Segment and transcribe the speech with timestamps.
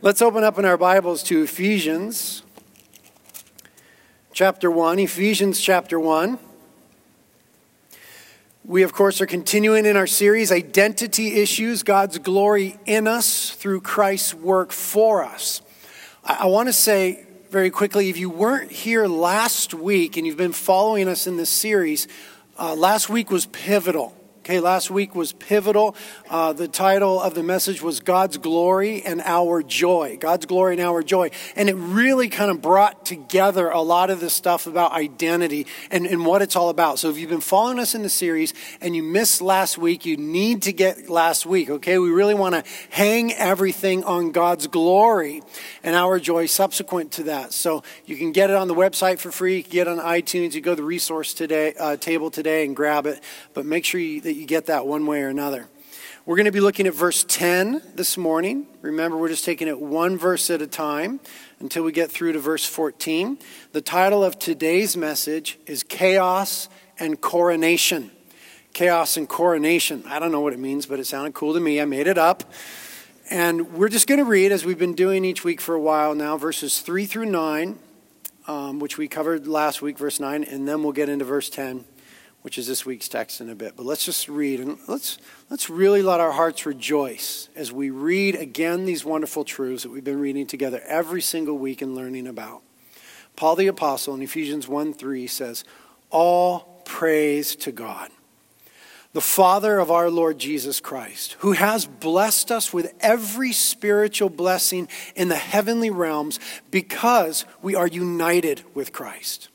[0.00, 2.44] Let's open up in our Bibles to Ephesians
[4.32, 5.00] chapter 1.
[5.00, 6.38] Ephesians chapter 1.
[8.64, 13.80] We, of course, are continuing in our series, Identity Issues God's Glory in Us through
[13.80, 15.62] Christ's work for us.
[16.22, 20.36] I, I want to say very quickly if you weren't here last week and you've
[20.36, 22.06] been following us in this series,
[22.56, 24.14] uh, last week was pivotal.
[24.48, 25.94] Okay, last week was pivotal.
[26.30, 30.16] Uh, the title of the message was God's Glory and Our Joy.
[30.18, 31.32] God's Glory and Our Joy.
[31.54, 36.06] And it really kind of brought together a lot of the stuff about identity and,
[36.06, 36.98] and what it's all about.
[36.98, 40.16] So if you've been following us in the series and you missed last week, you
[40.16, 41.98] need to get last week, okay?
[41.98, 45.42] We really want to hang everything on God's glory
[45.82, 47.52] and our joy subsequent to that.
[47.52, 49.58] So you can get it on the website for free.
[49.58, 50.54] You can get it on iTunes.
[50.54, 53.22] You go to the resource today, uh, table today and grab it.
[53.52, 55.66] But make sure you, that you get that one way or another.
[56.24, 58.66] We're going to be looking at verse 10 this morning.
[58.82, 61.20] Remember, we're just taking it one verse at a time
[61.58, 63.38] until we get through to verse 14.
[63.72, 68.12] The title of today's message is Chaos and Coronation.
[68.74, 70.04] Chaos and Coronation.
[70.06, 71.80] I don't know what it means, but it sounded cool to me.
[71.80, 72.52] I made it up.
[73.30, 76.14] And we're just going to read, as we've been doing each week for a while
[76.14, 77.78] now, verses 3 through 9,
[78.46, 81.84] um, which we covered last week, verse 9, and then we'll get into verse 10
[82.48, 83.74] which is this week's text in a bit.
[83.76, 85.18] But let's just read and let's,
[85.50, 90.02] let's really let our hearts rejoice as we read again these wonderful truths that we've
[90.02, 92.62] been reading together every single week and learning about.
[93.36, 95.62] Paul the Apostle in Ephesians 1 3 says,
[96.08, 98.10] All praise to God,
[99.12, 104.88] the Father of our Lord Jesus Christ, who has blessed us with every spiritual blessing
[105.14, 109.50] in the heavenly realms because we are united with Christ.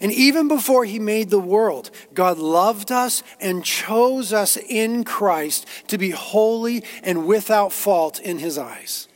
[0.00, 5.66] And even before he made the world, God loved us and chose us in Christ
[5.88, 9.08] to be holy and without fault in his eyes.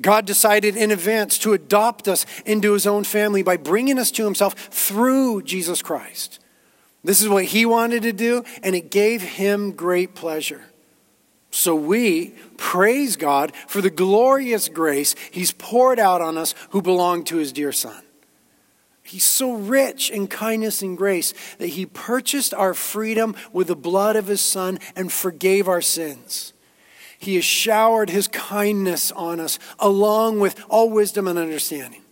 [0.00, 4.24] God decided in advance to adopt us into his own family by bringing us to
[4.24, 6.38] himself through Jesus Christ.
[7.02, 10.64] This is what he wanted to do, and it gave him great pleasure.
[11.50, 17.24] So we praise God for the glorious grace he's poured out on us who belong
[17.24, 18.02] to his dear son.
[19.08, 24.16] He's so rich in kindness and grace that he purchased our freedom with the blood
[24.16, 26.52] of his son and forgave our sins.
[27.18, 32.02] He has showered his kindness on us along with all wisdom and understanding.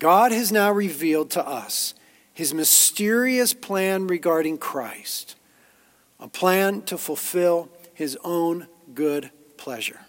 [0.00, 1.94] God has now revealed to us
[2.34, 5.36] his mysterious plan regarding Christ,
[6.18, 10.00] a plan to fulfill his own good pleasure.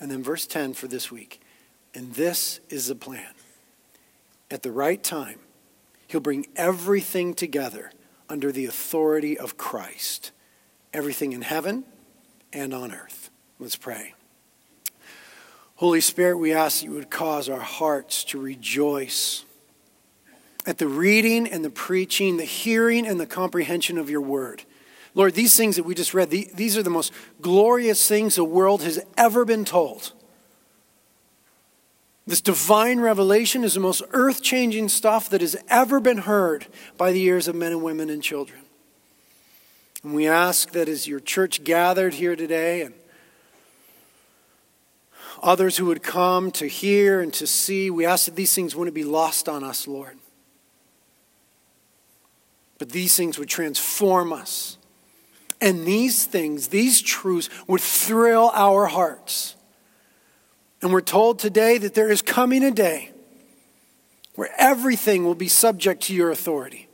[0.00, 1.42] And then verse 10 for this week.
[1.94, 3.33] And this is the plan
[4.54, 5.40] at the right time,
[6.06, 7.90] he'll bring everything together
[8.28, 10.30] under the authority of Christ,
[10.92, 11.82] everything in heaven
[12.52, 13.30] and on earth.
[13.58, 14.14] Let's pray.
[15.74, 19.44] Holy Spirit, we ask that you would cause our hearts to rejoice
[20.66, 24.62] at the reading and the preaching, the hearing and the comprehension of your word.
[25.14, 28.84] Lord, these things that we just read, these are the most glorious things the world
[28.84, 30.12] has ever been told.
[32.26, 37.12] This divine revelation is the most earth changing stuff that has ever been heard by
[37.12, 38.60] the ears of men and women and children.
[40.02, 42.94] And we ask that as your church gathered here today and
[45.42, 48.94] others who would come to hear and to see, we ask that these things wouldn't
[48.94, 50.16] be lost on us, Lord.
[52.78, 54.78] But these things would transform us.
[55.60, 59.56] And these things, these truths, would thrill our hearts
[60.84, 63.10] and we're told today that there is coming a day
[64.34, 66.88] where everything will be subject to your authority.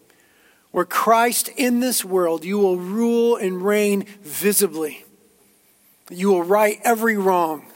[0.70, 5.04] Where Christ in this world, you will rule and reign visibly.
[6.08, 7.66] You will right every wrong.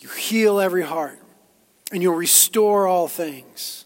[0.00, 1.20] You heal every heart.
[1.92, 3.84] And you'll restore all things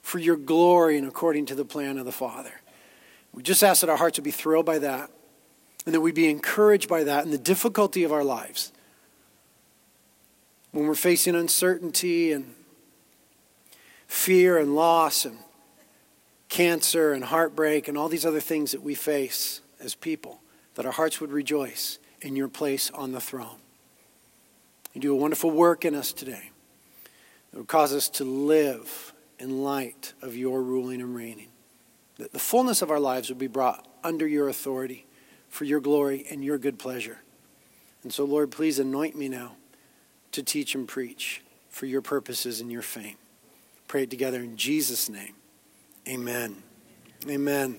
[0.00, 2.62] for your glory and according to the plan of the Father.
[3.34, 5.10] We just ask that our hearts would be thrilled by that
[5.84, 8.71] and that we be encouraged by that in the difficulty of our lives
[10.72, 12.54] when we're facing uncertainty and
[14.06, 15.38] fear and loss and
[16.48, 20.40] cancer and heartbreak and all these other things that we face as people,
[20.74, 23.56] that our hearts would rejoice in your place on the throne.
[24.94, 26.50] You do a wonderful work in us today
[27.50, 31.48] that would cause us to live in light of your ruling and reigning.
[32.18, 35.06] That the fullness of our lives would be brought under your authority
[35.48, 37.20] for your glory and your good pleasure.
[38.02, 39.56] And so, Lord, please anoint me now
[40.32, 43.16] to teach and preach for your purposes and your fame.
[43.88, 45.34] Pray it together in Jesus' name.
[46.08, 46.62] Amen.
[47.28, 47.78] Amen.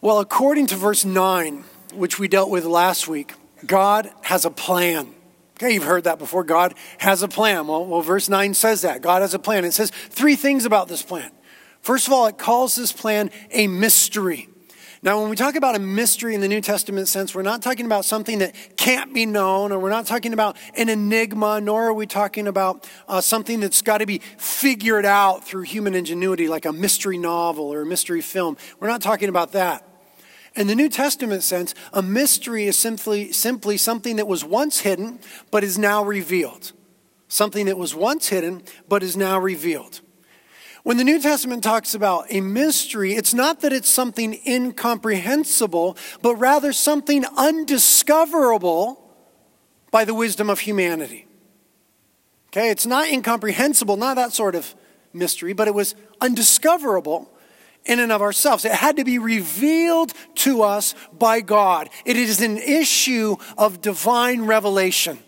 [0.00, 3.34] Well, according to verse 9, which we dealt with last week,
[3.66, 5.14] God has a plan.
[5.56, 6.44] Okay, you've heard that before.
[6.44, 7.66] God has a plan.
[7.66, 9.02] Well, well, verse 9 says that.
[9.02, 9.64] God has a plan.
[9.64, 11.32] It says three things about this plan.
[11.80, 14.47] First of all, it calls this plan a mystery.
[15.00, 17.86] Now, when we talk about a mystery in the New Testament sense, we're not talking
[17.86, 21.94] about something that can't be known, or we're not talking about an enigma, nor are
[21.94, 26.64] we talking about uh, something that's got to be figured out through human ingenuity, like
[26.64, 28.56] a mystery novel or a mystery film.
[28.80, 29.84] We're not talking about that.
[30.56, 35.20] In the New Testament sense, a mystery is simply, simply something that was once hidden
[35.52, 36.72] but is now revealed.
[37.28, 40.00] Something that was once hidden but is now revealed.
[40.88, 46.36] When the New Testament talks about a mystery, it's not that it's something incomprehensible, but
[46.36, 48.98] rather something undiscoverable
[49.90, 51.26] by the wisdom of humanity.
[52.46, 54.74] Okay, it's not incomprehensible, not that sort of
[55.12, 57.30] mystery, but it was undiscoverable
[57.84, 58.64] in and of ourselves.
[58.64, 61.90] It had to be revealed to us by God.
[62.06, 65.18] It is an issue of divine revelation.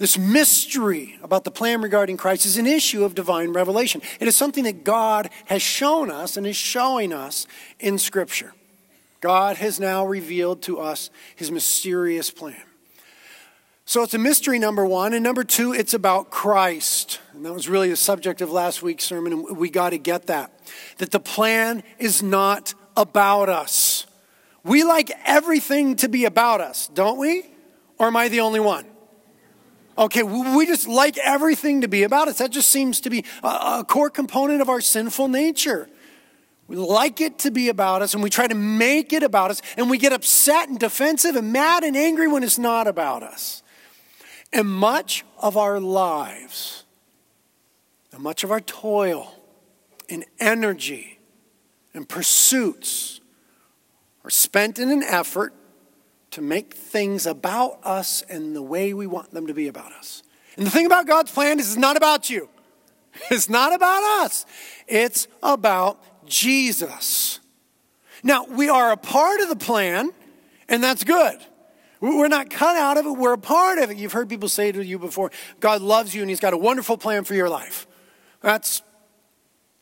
[0.00, 4.00] This mystery about the plan regarding Christ is an issue of divine revelation.
[4.18, 7.46] It is something that God has shown us and is showing us
[7.78, 8.54] in Scripture.
[9.20, 12.62] God has now revealed to us his mysterious plan.
[13.84, 15.12] So it's a mystery, number one.
[15.12, 17.20] And number two, it's about Christ.
[17.34, 20.28] And that was really the subject of last week's sermon, and we got to get
[20.28, 20.50] that.
[20.96, 24.06] That the plan is not about us.
[24.64, 27.44] We like everything to be about us, don't we?
[27.98, 28.86] Or am I the only one?
[30.00, 32.38] Okay, we just like everything to be about us.
[32.38, 35.90] That just seems to be a core component of our sinful nature.
[36.66, 39.60] We like it to be about us and we try to make it about us
[39.76, 43.62] and we get upset and defensive and mad and angry when it's not about us.
[44.54, 46.84] And much of our lives,
[48.10, 49.34] and much of our toil
[50.08, 51.18] and energy
[51.92, 53.20] and pursuits
[54.24, 55.54] are spent in an effort
[56.30, 60.22] to make things about us and the way we want them to be about us.
[60.56, 62.48] And the thing about God's plan is it's not about you.
[63.30, 64.46] It's not about us.
[64.86, 67.40] It's about Jesus.
[68.22, 70.10] Now, we are a part of the plan,
[70.68, 71.38] and that's good.
[72.00, 73.98] We're not cut out of it, we're a part of it.
[73.98, 76.96] You've heard people say to you before, God loves you and He's got a wonderful
[76.96, 77.86] plan for your life.
[78.40, 78.82] That's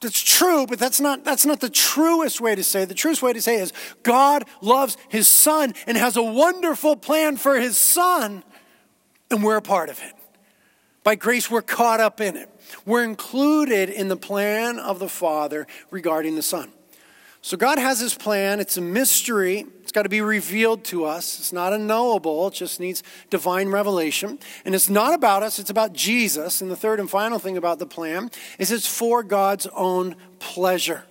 [0.00, 2.82] that's true, but that's not, that's not the truest way to say.
[2.82, 2.88] It.
[2.88, 3.72] The truest way to say is
[4.02, 8.44] God loves his son and has a wonderful plan for his son,
[9.30, 10.14] and we're a part of it.
[11.02, 12.48] By grace, we're caught up in it.
[12.84, 16.70] We're included in the plan of the Father regarding the Son.
[17.48, 18.60] So God has his plan.
[18.60, 19.64] It's a mystery.
[19.80, 21.38] It's got to be revealed to us.
[21.38, 22.48] It's not unknowable.
[22.48, 24.38] It just needs divine revelation.
[24.66, 26.60] And it's not about us, it's about Jesus.
[26.60, 31.04] And the third and final thing about the plan is it's for God's own pleasure.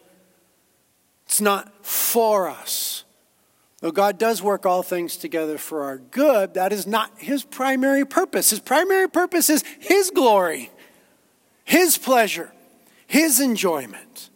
[1.25, 3.03] It's not for us.
[3.79, 8.05] Though God does work all things together for our good, that is not his primary
[8.05, 8.51] purpose.
[8.51, 10.69] His primary purpose is his glory,
[11.63, 12.51] his pleasure,
[13.07, 14.29] his enjoyment.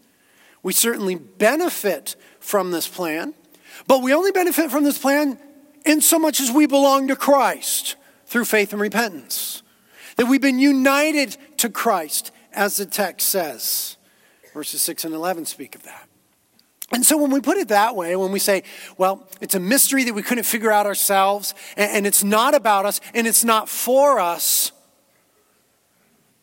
[0.64, 3.34] We certainly benefit from this plan,
[3.88, 5.40] but we only benefit from this plan
[5.86, 9.64] in so much as we belong to Christ through faith and repentance.
[10.18, 13.98] That we've been united to Christ, as the text says.
[14.54, 16.08] Verses 6 and 11 speak of that.
[16.92, 18.64] And so when we put it that way, when we say,
[18.98, 23.00] well, it's a mystery that we couldn't figure out ourselves, and, it's not about us,
[23.14, 24.74] and it's not for us,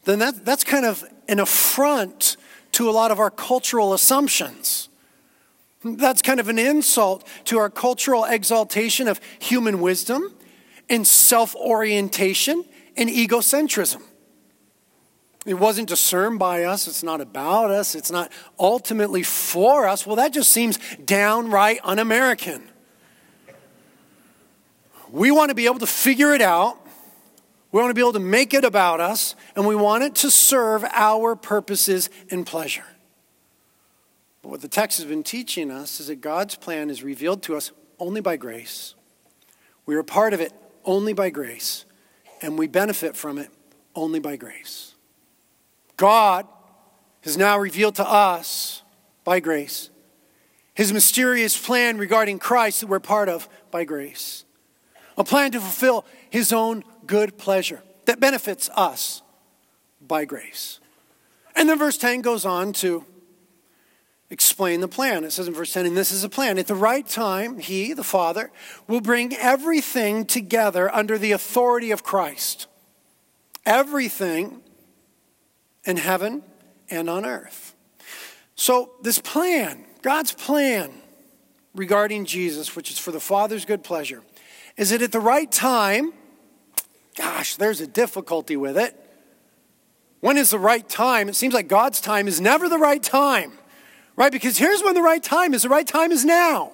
[0.05, 2.38] then that, that's kind of an affront
[2.79, 4.89] to a lot of our cultural assumptions.
[5.83, 10.33] That's kind of an insult to our cultural exaltation of human wisdom
[10.89, 12.65] and self orientation
[12.97, 14.01] and egocentrism.
[15.45, 16.87] It wasn't discerned by us.
[16.87, 17.97] It's not about us.
[17.97, 18.31] It's not
[18.61, 20.07] ultimately for us.
[20.07, 22.63] Well, that just seems downright un American.
[25.11, 26.79] We want to be able to figure it out.
[27.71, 30.31] We want to be able to make it about us, and we want it to
[30.31, 32.87] serve our purposes and pleasure.
[34.43, 37.57] But what the text has been teaching us is that God's plan is revealed to
[37.57, 38.95] us only by grace.
[39.85, 40.53] We are part of it
[40.85, 41.85] only by grace,
[42.41, 43.51] and we benefit from it
[43.95, 44.95] only by grace.
[45.97, 46.47] God
[47.23, 48.83] has now revealed to us
[49.25, 49.91] by grace
[50.79, 54.45] his mysterious plan regarding Christ that we're part of by grace.
[55.17, 59.23] A plan to fulfill his own good pleasure that benefits us
[60.01, 60.79] by grace.
[61.57, 63.05] And then verse 10 goes on to
[64.31, 65.25] explain the plan.
[65.25, 66.59] It says in verse 10, and this is a plan.
[66.59, 68.53] At the right time, he, the Father,
[68.87, 72.69] will bring everything together under the authority of Christ.
[73.67, 74.63] Everything
[75.85, 76.43] in heaven
[76.91, 77.75] and on earth.
[78.55, 80.93] So, this plan, God's plan
[81.75, 84.23] regarding Jesus, which is for the Father's good pleasure,
[84.77, 86.13] Is that at the right time?
[87.19, 88.95] Gosh, there's a difficulty with it.
[90.21, 91.29] When is the right time?
[91.29, 93.53] It seems like God's time is never the right time,
[94.15, 94.31] right?
[94.31, 96.73] Because here's when the right time is the right time is now.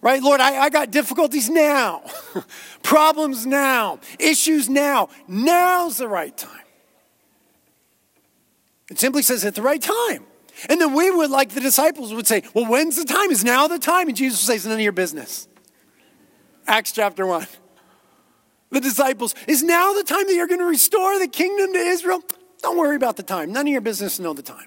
[0.00, 2.02] Right, Lord, I, I got difficulties now,
[2.82, 5.08] problems now, issues now.
[5.28, 6.60] Now's the right time.
[8.90, 10.24] It simply says at the right time.
[10.68, 13.30] And then we would, like the disciples, would say, Well, when's the time?
[13.30, 14.08] Is now the time?
[14.08, 15.48] And Jesus says, None of your business.
[16.66, 17.46] Acts chapter 1.
[18.74, 22.20] The disciples, Is now the time that you're going to restore the kingdom to Israel?
[22.60, 23.52] Don't worry about the time.
[23.52, 24.66] None of your business to know the time.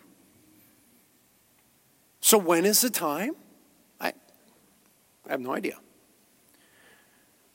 [2.22, 3.36] So, when is the time?
[4.00, 4.14] I,
[5.28, 5.78] I have no idea.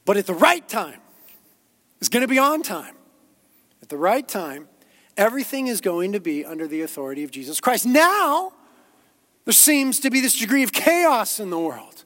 [0.05, 1.01] But at the right time,
[2.01, 2.97] it's going to be on time.
[3.81, 4.69] At the right time,
[5.17, 7.87] everything is going to be under the authority of Jesus Christ.
[7.87, 8.53] Now,
[9.47, 12.05] there seems to be this degree of chaos in the world.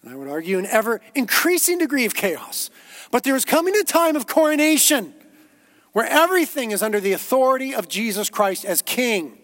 [0.00, 2.70] And I would argue an ever increasing degree of chaos.
[3.10, 5.14] But there is coming a time of coronation
[5.92, 9.38] where everything is under the authority of Jesus Christ as King.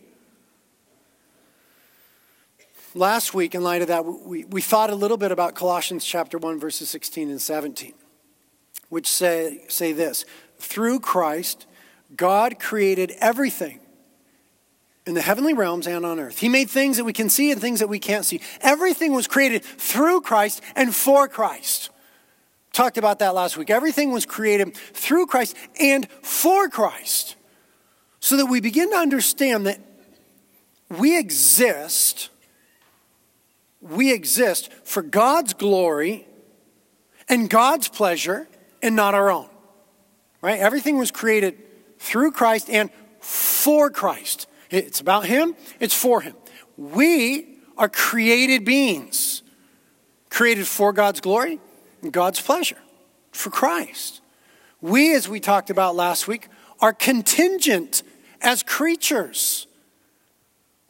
[2.95, 6.39] Last week, in light of that, we, we thought a little bit about Colossians chapter
[6.39, 7.93] 1, verses 16 and 17,
[8.89, 10.25] which say, say this
[10.59, 11.67] Through Christ,
[12.17, 13.81] God created everything
[15.05, 16.39] in the heavenly realms and on earth.
[16.39, 18.41] He made things that we can see and things that we can't see.
[18.61, 21.91] Everything was created through Christ and for Christ.
[22.77, 23.71] Talked about that last week.
[23.71, 27.35] Everything was created through Christ and for Christ.
[28.21, 29.81] So that we begin to understand that
[30.91, 32.29] we exist,
[33.81, 36.27] we exist for God's glory
[37.31, 38.47] and God's pleasure
[38.83, 39.49] and not our own.
[40.43, 40.61] Right?
[40.61, 41.57] Everything was created
[41.99, 42.91] through Christ and
[43.21, 44.49] for Christ.
[44.69, 46.35] It's about Him, it's for Him.
[46.77, 49.43] We are created beings,
[50.29, 51.59] created for God's glory
[52.11, 52.79] God's pleasure,
[53.33, 54.21] for Christ.
[54.81, 56.49] We, as we talked about last week,
[56.81, 58.03] are contingent
[58.41, 59.67] as creatures.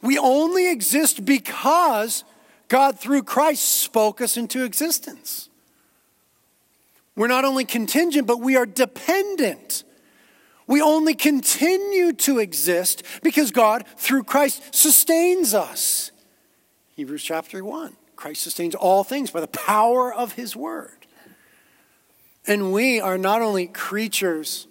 [0.01, 2.23] We only exist because
[2.67, 5.49] God, through Christ, spoke us into existence.
[7.15, 9.83] We're not only contingent, but we are dependent.
[10.67, 16.11] We only continue to exist because God, through Christ, sustains us.
[16.95, 17.95] Hebrews chapter 1.
[18.15, 20.96] Christ sustains all things by the power of his word.
[22.47, 24.67] And we are not only creatures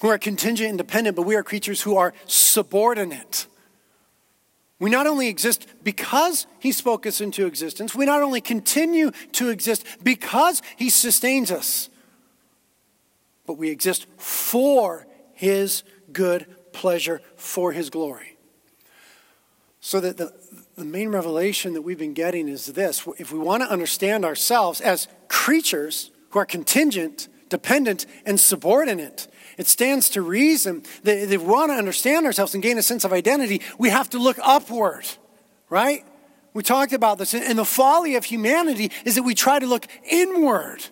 [0.00, 3.46] who are contingent and dependent, but we are creatures who are subordinate.
[4.78, 9.48] We not only exist because he spoke us into existence, we not only continue to
[9.48, 11.90] exist because he sustains us
[13.48, 15.82] but we exist for His
[16.12, 18.36] good pleasure, for His glory.
[19.80, 20.34] So that the,
[20.76, 24.82] the main revelation that we've been getting is this if we want to understand ourselves
[24.82, 31.36] as creatures who are contingent, dependent, and subordinate, it stands to reason that if we
[31.36, 35.06] want to understand ourselves and gain a sense of identity, we have to look upward,
[35.68, 36.04] right?
[36.54, 37.34] We talked about this.
[37.34, 40.84] And the folly of humanity is that we try to look inward.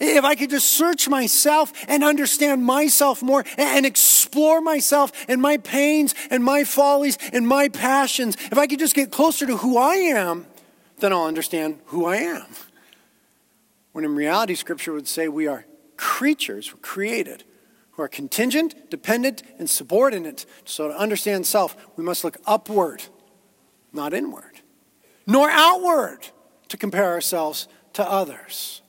[0.00, 5.58] If I could just search myself and understand myself more and explore myself and my
[5.58, 9.76] pains and my follies and my passions, if I could just get closer to who
[9.76, 10.46] I am,
[10.98, 12.46] then I'll understand who I am.
[13.92, 17.44] When in reality, Scripture would say we are creatures, we're created,
[17.92, 20.46] who are contingent, dependent, and subordinate.
[20.64, 23.04] So to understand self, we must look upward,
[23.92, 24.60] not inward,
[25.26, 26.28] nor outward
[26.68, 28.80] to compare ourselves to others.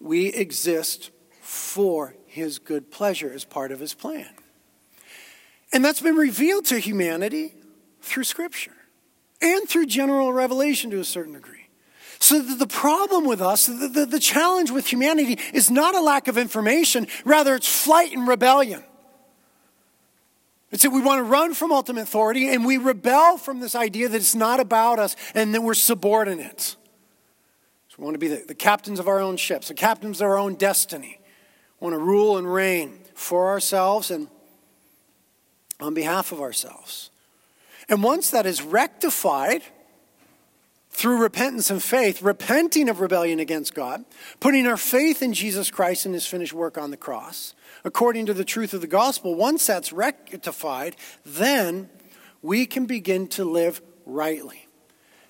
[0.00, 4.28] We exist for his good pleasure as part of his plan.
[5.72, 7.54] And that's been revealed to humanity
[8.00, 8.76] through Scripture
[9.42, 11.55] and through general revelation to a certain degree.
[12.26, 16.26] So the problem with us, the, the, the, challenge with humanity is not a lack
[16.26, 18.82] of information, rather, it's flight and rebellion.
[20.72, 24.08] It's that we want to run from ultimate authority and we rebel from this idea
[24.08, 26.74] that it's not about us and that we're subordinate.
[27.96, 30.36] We want to be the, the captains of our own ships, the captains of our
[30.36, 31.20] own destiny.
[31.78, 34.26] We want to rule and reign for ourselves and
[35.78, 37.10] on behalf of ourselves.
[37.88, 39.62] And once that is rectified
[40.96, 44.02] through repentance and faith, repenting of rebellion against God,
[44.40, 47.52] putting our faith in Jesus Christ and his finished work on the cross,
[47.84, 51.90] according to the truth of the gospel, once that's rectified, then
[52.40, 54.68] we can begin to live rightly.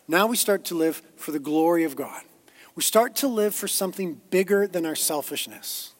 [0.07, 2.23] Now we start to live for the glory of God.
[2.77, 5.95] We start to live for something bigger than our selfishness.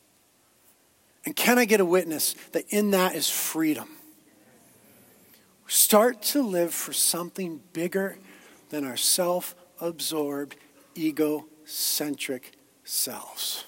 [1.25, 3.89] And can I get a witness that in that is freedom?
[5.67, 8.17] Start to live for something bigger
[8.71, 10.57] than our self absorbed
[10.97, 12.53] egocentric
[12.85, 13.65] selves.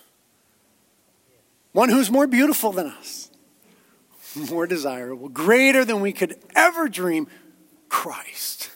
[1.73, 3.31] One who's more beautiful than us,
[4.51, 7.29] more desirable, greater than we could ever dream
[7.89, 8.71] Christ.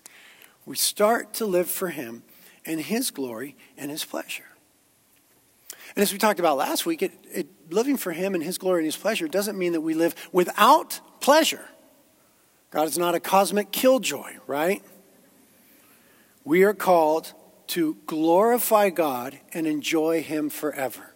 [0.66, 2.22] We start to live for Him
[2.64, 4.44] and His glory and His pleasure.
[5.94, 8.80] And as we talked about last week, it, it, living for Him and His glory
[8.80, 11.66] and His pleasure doesn't mean that we live without pleasure.
[12.70, 14.82] God is not a cosmic killjoy, right?
[16.44, 17.32] We are called
[17.68, 21.14] to glorify God and enjoy Him forever.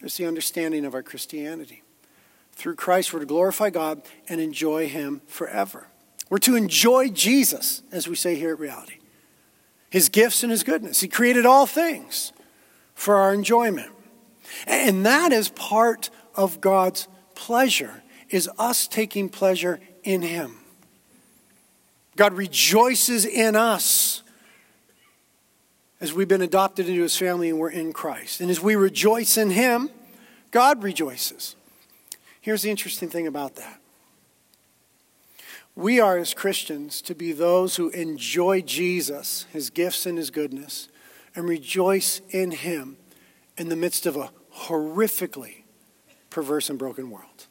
[0.00, 1.82] There's the understanding of our Christianity.
[2.52, 5.86] Through Christ, we're to glorify God and enjoy Him forever.
[6.28, 8.96] We're to enjoy Jesus, as we say here at Reality,
[9.90, 11.00] His gifts and His goodness.
[11.00, 12.32] He created all things
[12.94, 13.90] for our enjoyment.
[14.66, 20.58] And that is part of God's pleasure, is us taking pleasure in Him.
[22.16, 24.21] God rejoices in us
[26.02, 28.40] as we've been adopted into His family and we're in Christ.
[28.40, 29.88] And as we rejoice in Him,
[30.50, 31.54] God rejoices.
[32.40, 33.80] Here's the interesting thing about that.
[35.76, 40.88] We are, as Christians, to be those who enjoy Jesus, his gifts and his goodness,
[41.34, 42.98] and rejoice in him
[43.56, 44.30] in the midst of a
[44.66, 45.62] horrifically
[46.28, 47.46] perverse and broken world.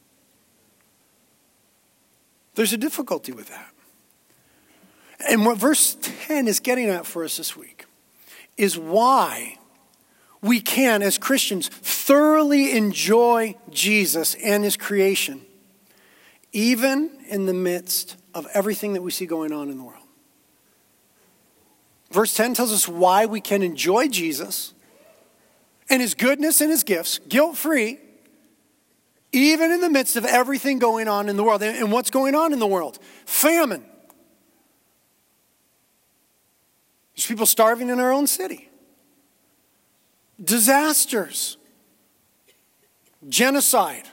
[2.54, 3.74] There's a difficulty with that.
[5.28, 7.86] And what verse 10 is getting at for us this week
[8.62, 9.58] is why
[10.40, 15.42] we can, as Christians, thoroughly enjoy Jesus and his creation,
[16.54, 20.04] even in the midst of everything that we see going on in the world.
[22.12, 24.76] Verse 10 tells us why we can enjoy Jesus
[25.90, 27.98] and his goodness and his gifts guilt free,
[29.32, 31.64] even in the midst of everything going on in the world.
[31.64, 33.00] And what's going on in the world?
[33.26, 33.86] Famine.
[37.22, 38.68] There's people starving in our own city.
[40.44, 41.58] Disasters,
[43.30, 44.08] genocide,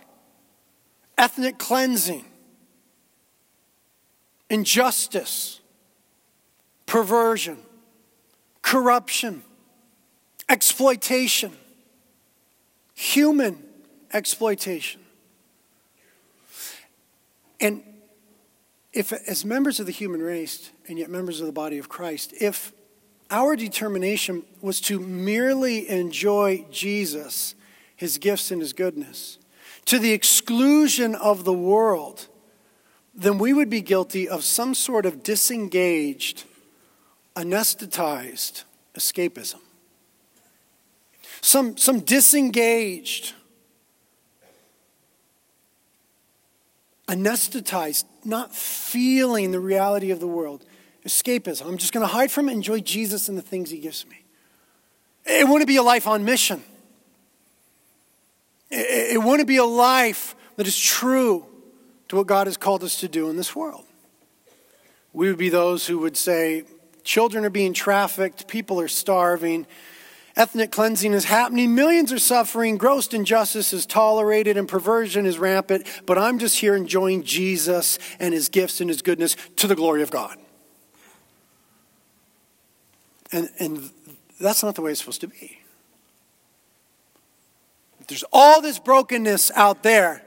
[1.16, 2.27] ethnic cleansing,
[4.51, 5.61] injustice,
[6.85, 7.57] perversion,
[8.61, 9.42] corruption,
[10.47, 11.57] exploitation,
[12.92, 13.62] human
[14.12, 15.01] exploitation.
[17.59, 17.83] And
[18.92, 22.35] if, as members of the human race, and yet members of the body of Christ,
[22.38, 22.75] if
[23.31, 27.55] our determination was to merely enjoy Jesus,
[27.97, 29.38] his gifts, and his goodness
[29.88, 32.29] to the exclusion of the world,
[33.14, 36.45] then we would be guilty of some sort of disengaged,
[37.35, 38.64] anesthetized
[38.95, 39.61] escapism.
[41.41, 43.33] Some, some disengaged,
[47.07, 50.67] anesthetized, not feeling the reality of the world
[51.07, 51.67] escapism.
[51.67, 54.07] I'm just going to hide from it, and enjoy Jesus and the things he gives
[54.07, 54.25] me.
[55.25, 56.63] It wouldn't be a life on mission.
[58.71, 61.47] It wouldn't be a life that is true
[62.09, 63.85] to what God has called us to do in this world.
[65.13, 66.65] We would be those who would say,
[67.03, 69.67] children are being trafficked, people are starving,
[70.37, 75.87] ethnic cleansing is happening, millions are suffering, gross injustice is tolerated, and perversion is rampant,
[76.07, 80.03] but I'm just here enjoying Jesus and his gifts and his goodness to the glory
[80.03, 80.37] of God.
[83.33, 83.91] And, and
[84.41, 85.59] that's not the way it's supposed to be.
[88.07, 90.23] There's all this brokenness out there,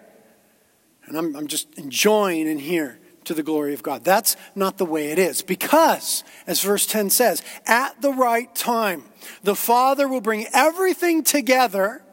[1.05, 4.03] and I'm, I'm just enjoying in here to the glory of God.
[4.03, 5.41] That's not the way it is.
[5.41, 9.03] Because, as verse 10 says, at the right time,
[9.43, 12.03] the Father will bring everything together,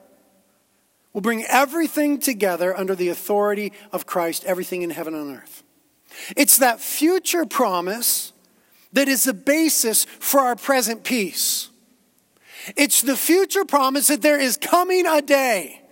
[1.13, 5.63] will bring everything together under the authority of Christ, everything in heaven and earth.
[6.37, 8.33] It's that future promise
[8.93, 11.69] that is the basis for our present peace.
[12.77, 15.83] It's the future promise that there is coming a day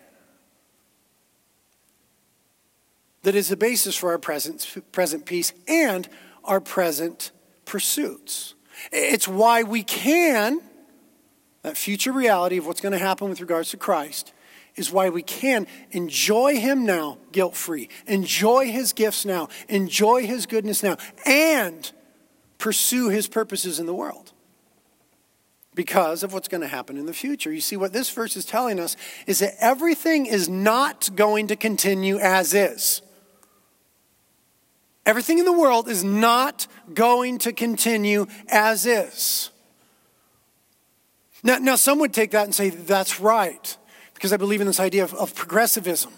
[3.27, 6.09] that is the basis for our present, present peace and
[6.45, 7.33] our present
[7.65, 8.55] pursuits.
[8.93, 10.61] It's why we can,
[11.63, 14.33] that future reality of what's going to happen with regards to Christ,
[14.77, 20.47] is why we can enjoy Him now guilt free, enjoy His gifts now, enjoy His
[20.47, 21.91] goodness now, and
[22.59, 24.33] pursue his purposes in the world
[25.75, 27.53] because of what's going to happen in the future.
[27.53, 31.57] You see, what this verse is telling us is that everything is not going to
[31.57, 33.03] continue as is.
[35.05, 39.51] Everything in the world is not going to continue as is.
[41.45, 43.77] Now, now some would take that and say, that's right,
[44.15, 46.13] because I believe in this idea of, of progressivism.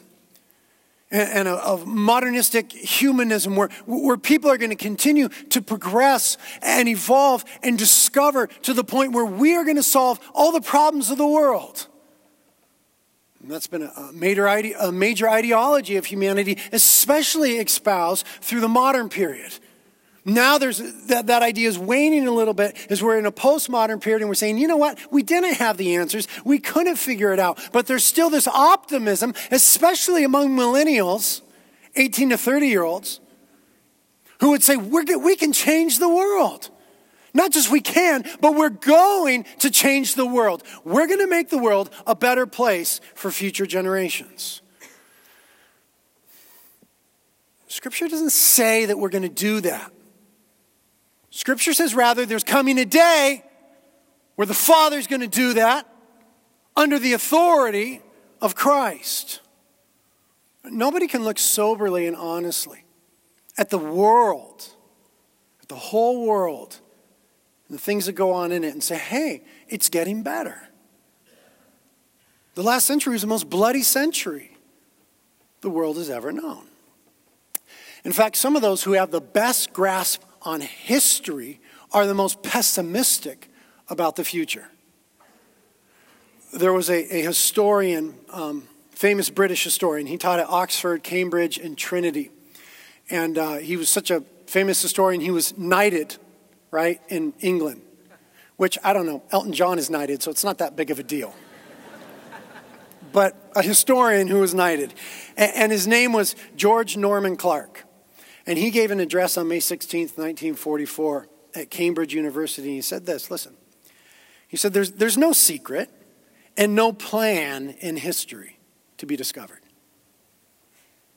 [1.10, 7.44] And of modernistic humanism where, where people are going to continue to progress and evolve
[7.62, 11.18] and discover to the point where we are going to solve all the problems of
[11.18, 11.86] the world.
[13.40, 19.08] And that's been a major, a major ideology of humanity, especially espoused through the modern
[19.08, 19.52] period.
[20.28, 24.00] Now there's that, that idea is waning a little bit as we're in a postmodern
[24.00, 24.98] period and we're saying, you know what?
[25.10, 26.28] We didn't have the answers.
[26.44, 27.58] We couldn't figure it out.
[27.72, 31.40] But there's still this optimism, especially among millennials,
[31.96, 33.20] 18 to 30 year olds,
[34.40, 36.68] who would say, we can change the world.
[37.32, 40.62] Not just we can, but we're going to change the world.
[40.84, 44.60] We're going to make the world a better place for future generations.
[47.68, 49.92] Scripture doesn't say that we're going to do that.
[51.30, 53.44] Scripture says rather there's coming a day
[54.36, 55.86] where the Father's going to do that
[56.76, 58.00] under the authority
[58.40, 59.40] of Christ.
[60.64, 62.84] Nobody can look soberly and honestly
[63.56, 64.68] at the world,
[65.60, 66.78] at the whole world,
[67.68, 70.68] and the things that go on in it and say, hey, it's getting better.
[72.54, 74.56] The last century was the most bloody century
[75.60, 76.66] the world has ever known.
[78.04, 81.60] In fact, some of those who have the best grasp on history
[81.92, 83.50] are the most pessimistic
[83.88, 84.68] about the future.
[86.52, 90.06] There was a, a historian, um, famous British historian.
[90.06, 92.30] He taught at Oxford, Cambridge, and Trinity.
[93.10, 96.16] And uh, he was such a famous historian, he was knighted,
[96.70, 97.82] right, in England.
[98.56, 101.02] Which, I don't know, Elton John is knighted, so it's not that big of a
[101.02, 101.34] deal.
[103.12, 104.94] but a historian who was knighted.
[105.36, 107.84] And, and his name was George Norman Clark.
[108.48, 112.76] And he gave an address on May 16th, 1944, at Cambridge University.
[112.76, 113.54] He said this listen,
[114.48, 115.90] he said, there's, there's no secret
[116.56, 118.58] and no plan in history
[118.96, 119.60] to be discovered.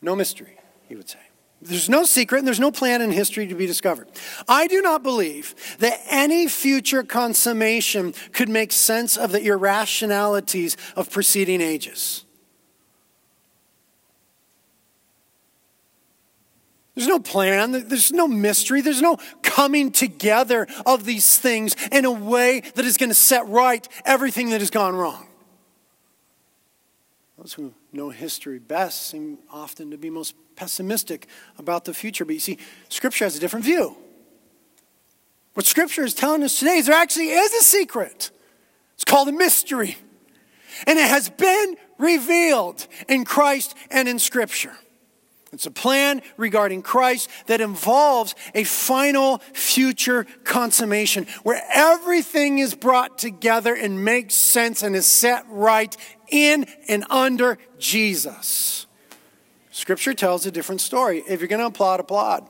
[0.01, 0.57] No mystery,
[0.89, 1.19] he would say.
[1.61, 4.09] There's no secret and there's no plan in history to be discovered.
[4.49, 11.09] I do not believe that any future consummation could make sense of the irrationalities of
[11.09, 12.25] preceding ages.
[16.95, 22.11] There's no plan, there's no mystery, there's no coming together of these things in a
[22.11, 25.27] way that is going to set right everything that has gone wrong.
[27.37, 31.27] Those who know history best seem often to be most pessimistic
[31.57, 32.25] about the future.
[32.25, 32.57] But you see,
[32.89, 33.95] Scripture has a different view.
[35.53, 38.31] What Scripture is telling us today is there actually is a secret.
[38.95, 39.97] It's called a mystery.
[40.85, 44.77] And it has been revealed in Christ and in Scripture.
[45.53, 53.17] It's a plan regarding Christ that involves a final future consummation where everything is brought
[53.17, 55.95] together and makes sense and is set right
[56.29, 58.87] in and under Jesus.
[59.71, 61.21] Scripture tells a different story.
[61.27, 62.47] If you're going to applaud, applaud.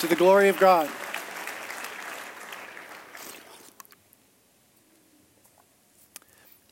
[0.00, 0.90] To the glory of God.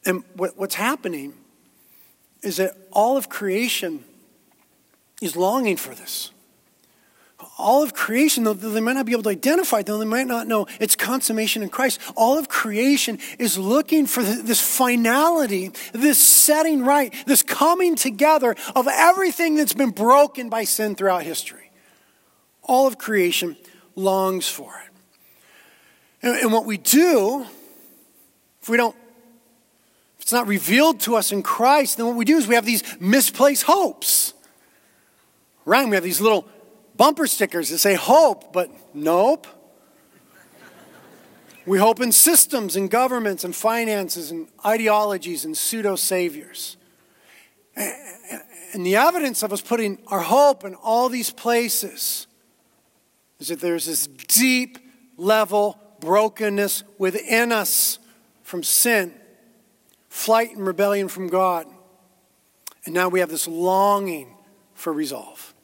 [0.05, 1.35] And what's happening
[2.43, 4.05] is that all of creation
[5.21, 6.31] is longing for this.
[7.59, 10.47] All of creation, though they might not be able to identify though they might not
[10.47, 16.83] know its consummation in Christ, all of creation is looking for this finality, this setting
[16.83, 21.71] right, this coming together of everything that's been broken by sin throughout history.
[22.63, 23.57] All of creation
[23.95, 26.43] longs for it.
[26.43, 27.45] And, what we do,
[28.61, 28.97] if we don't
[30.33, 32.83] it's not revealed to us in Christ, then what we do is we have these
[32.99, 34.33] misplaced hopes.
[35.67, 35.87] Right?
[35.87, 36.49] We have these little
[36.97, 39.47] bumper stickers that say hope, but nope.
[41.67, 46.79] We hope in systems and governments and finances and ideologies and pseudo saviors.
[47.77, 52.27] And the evidence of us putting our hope in all these places
[53.39, 54.79] is that there's this deep
[55.19, 57.99] level brokenness within us
[58.43, 59.13] from sin
[60.13, 61.67] flight and rebellion from God.
[62.85, 64.37] And now we have this longing
[64.75, 65.55] for resolve.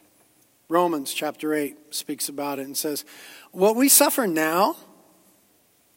[0.70, 3.04] Romans chapter 8 speaks about it and says,
[3.52, 4.76] What we suffer now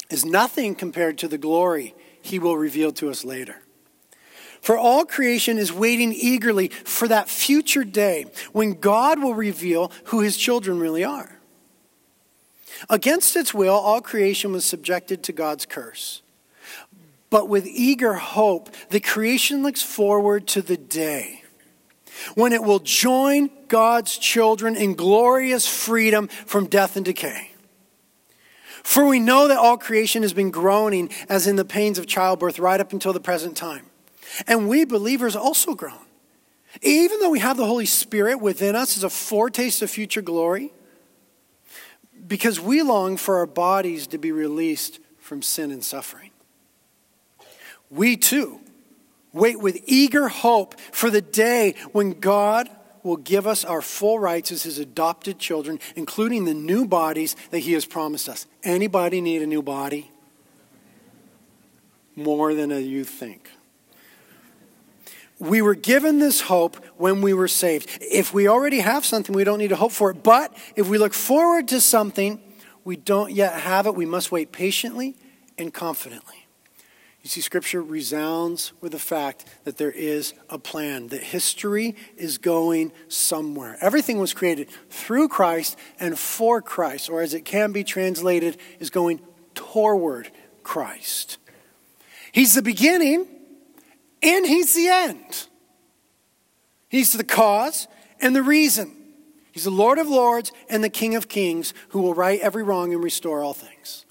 [0.09, 3.61] is nothing compared to the glory he will reveal to us later.
[4.59, 10.19] For all creation is waiting eagerly for that future day when God will reveal who
[10.19, 11.39] his children really are.
[12.89, 16.21] Against its will, all creation was subjected to God's curse.
[17.31, 21.43] But with eager hope, the creation looks forward to the day
[22.35, 27.51] when it will join God's children in glorious freedom from death and decay.
[28.83, 32.59] For we know that all creation has been groaning as in the pains of childbirth
[32.59, 33.85] right up until the present time.
[34.45, 36.05] And we believers also groan.
[36.81, 40.73] Even though we have the Holy Spirit within us as a foretaste of future glory,
[42.27, 46.30] because we long for our bodies to be released from sin and suffering.
[47.91, 48.59] We too
[49.33, 52.69] wait with eager hope for the day when God
[53.03, 57.59] will give us our full rights as his adopted children, including the new bodies that
[57.59, 58.45] he has promised us.
[58.63, 60.11] Anybody need a new body?
[62.15, 63.49] More than you think.
[65.39, 67.89] We were given this hope when we were saved.
[67.99, 70.21] If we already have something, we don't need to hope for it.
[70.21, 72.39] But if we look forward to something,
[72.83, 75.15] we don't yet have it, we must wait patiently
[75.57, 76.40] and confidently.
[77.23, 82.39] You see, Scripture resounds with the fact that there is a plan, that history is
[82.39, 83.77] going somewhere.
[83.79, 88.89] Everything was created through Christ and for Christ, or as it can be translated, is
[88.89, 89.21] going
[89.53, 90.31] toward
[90.63, 91.37] Christ.
[92.31, 93.27] He's the beginning
[94.23, 95.47] and He's the end.
[96.89, 97.87] He's the cause
[98.19, 98.97] and the reason.
[99.51, 102.93] He's the Lord of lords and the King of kings who will right every wrong
[102.93, 104.05] and restore all things.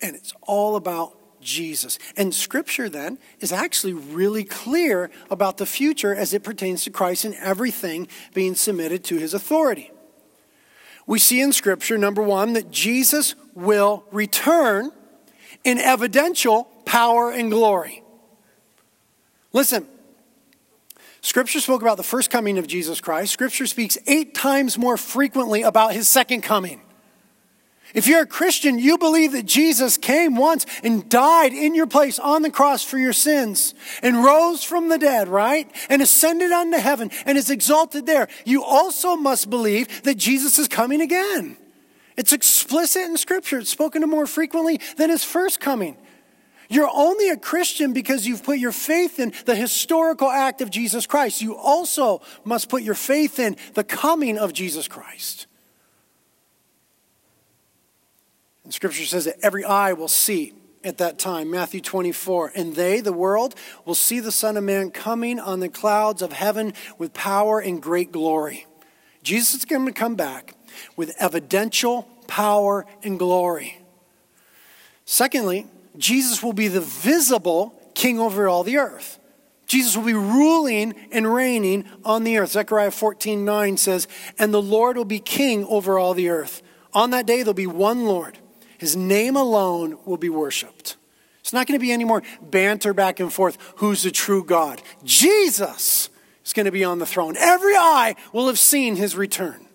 [0.00, 1.98] And it's all about Jesus.
[2.16, 7.24] And scripture then is actually really clear about the future as it pertains to Christ
[7.24, 9.90] and everything being submitted to his authority.
[11.06, 14.90] We see in scripture, number one, that Jesus will return
[15.64, 18.02] in evidential power and glory.
[19.52, 19.86] Listen,
[21.20, 23.32] Scripture spoke about the first coming of Jesus Christ.
[23.32, 26.80] Scripture speaks eight times more frequently about his second coming.
[27.94, 32.18] If you're a Christian, you believe that Jesus came once and died in your place
[32.18, 35.70] on the cross for your sins and rose from the dead, right?
[35.88, 38.28] And ascended unto heaven and is exalted there.
[38.44, 41.56] You also must believe that Jesus is coming again.
[42.16, 43.58] It's explicit in Scripture.
[43.58, 45.96] It's spoken of more frequently than his first coming.
[46.68, 51.06] You're only a Christian because you've put your faith in the historical act of Jesus
[51.06, 51.40] Christ.
[51.40, 55.47] You also must put your faith in the coming of Jesus Christ.
[58.72, 60.54] Scripture says that every eye will see
[60.84, 62.52] at that time, Matthew 24.
[62.54, 63.54] And they, the world,
[63.84, 67.82] will see the Son of Man coming on the clouds of heaven with power and
[67.82, 68.66] great glory.
[69.22, 70.54] Jesus is going to come back
[70.96, 73.78] with evidential power and glory.
[75.04, 79.18] Secondly, Jesus will be the visible king over all the earth.
[79.66, 82.52] Jesus will be ruling and reigning on the earth.
[82.52, 86.62] Zechariah 14 9 says, And the Lord will be king over all the earth.
[86.94, 88.38] On that day, there'll be one Lord
[88.78, 90.96] his name alone will be worshiped.
[91.40, 94.80] It's not going to be any more banter back and forth who's the true God.
[95.04, 96.10] Jesus
[96.44, 97.36] is going to be on the throne.
[97.36, 99.66] Every eye will have seen his return.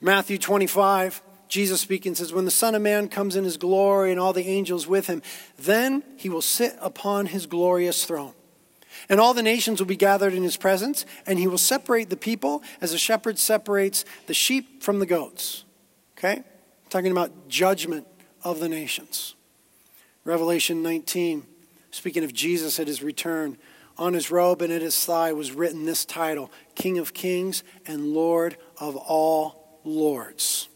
[0.00, 4.18] Matthew 25, Jesus speaking says, When the Son of Man comes in his glory and
[4.18, 5.22] all the angels with him,
[5.58, 8.32] then he will sit upon his glorious throne.
[9.08, 12.16] And all the nations will be gathered in his presence, and he will separate the
[12.16, 15.64] people as a shepherd separates the sheep from the goats.
[16.16, 16.42] Okay?
[16.92, 18.06] Talking about judgment
[18.44, 19.34] of the nations.
[20.24, 21.44] Revelation 19,
[21.90, 23.56] speaking of Jesus at his return,
[23.98, 28.12] on his robe and at his thigh was written this title King of Kings and
[28.12, 30.68] Lord of all Lords.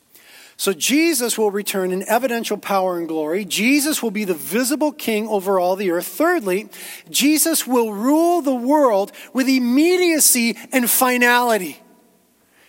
[0.56, 3.44] So Jesus will return in evidential power and glory.
[3.44, 6.06] Jesus will be the visible king over all the earth.
[6.06, 6.70] Thirdly,
[7.10, 11.78] Jesus will rule the world with immediacy and finality.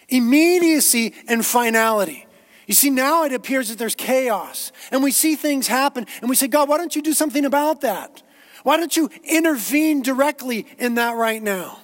[0.10, 2.27] Immediacy and finality.
[2.68, 6.36] You see, now it appears that there's chaos, and we see things happen, and we
[6.36, 8.22] say, God, why don't you do something about that?
[8.64, 11.80] Why don't you intervene directly in that right now?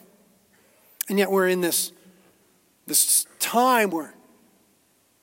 [1.07, 1.93] And yet we're in this,
[2.85, 4.13] this time where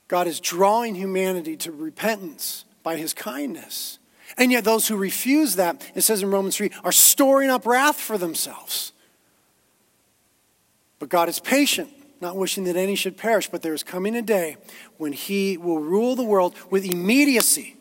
[0.09, 3.99] God is drawing humanity to repentance by his kindness.
[4.39, 8.01] And yet those who refuse that, it says in Romans 3, are storing up wrath
[8.01, 8.93] for themselves.
[10.99, 14.23] But God is patient not wishing that any should perish, but there is coming a
[14.23, 14.57] day
[14.99, 17.77] when he will rule the world with immediacy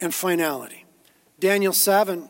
[0.00, 0.84] and finality.
[1.40, 2.28] Daniel 7,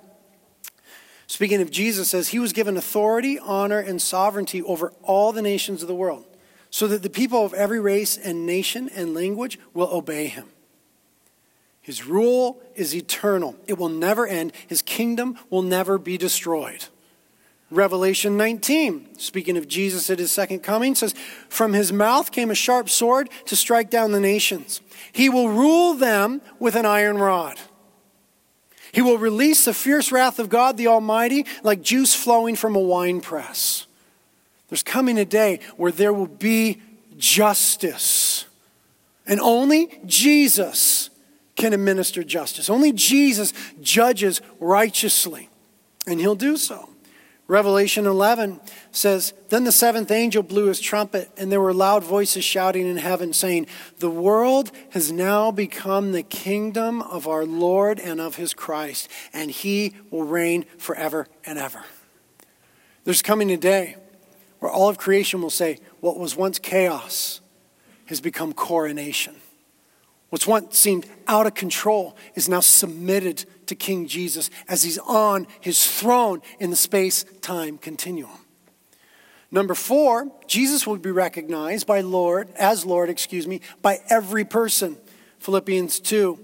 [1.27, 5.83] speaking of Jesus, says he was given authority, honor, and sovereignty over all the nations
[5.83, 6.25] of the world,
[6.71, 10.47] so that the people of every race and nation and language will obey him.
[11.81, 16.85] His rule is eternal, it will never end, his kingdom will never be destroyed.
[17.71, 21.15] Revelation 19, speaking of Jesus at his second coming, says,
[21.51, 24.81] From his mouth came a sharp sword to strike down the nations.
[25.13, 27.59] He will rule them with an iron rod.
[28.91, 32.81] He will release the fierce wrath of God the Almighty like juice flowing from a
[32.81, 33.87] winepress.
[34.71, 36.81] There's coming a day where there will be
[37.19, 38.47] justice.
[39.27, 41.11] And only Jesus
[41.55, 42.71] can administer justice.
[42.71, 43.53] Only Jesus
[43.83, 45.51] judges righteously.
[46.07, 46.89] And he'll do so.
[47.49, 48.61] Revelation 11
[48.93, 52.99] says, Then the seventh angel blew his trumpet, and there were loud voices shouting in
[52.99, 53.67] heaven, saying,
[54.01, 59.51] The world has now become the kingdom of our Lord and of his Christ, and
[59.51, 61.85] he will reign forever and ever.
[63.05, 63.97] There's coming a day
[64.59, 67.41] where all of creation will say, What was once chaos
[68.07, 69.37] has become coronation.
[70.29, 75.47] What's once seemed out of control is now submitted to King Jesus as he's on
[75.61, 78.31] his throne in the space time continuum.
[79.51, 84.99] Number four, Jesus will be recognized by Lord, as Lord, excuse me, by every person.
[85.39, 86.39] Philippians 2.